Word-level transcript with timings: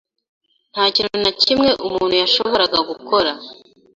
Nta 0.73 0.83
kintu 0.95 1.17
na 1.23 1.31
kimwe 1.41 1.69
umuntu 1.87 2.13
yashoboraga 2.21 2.77
gukora. 2.89 3.31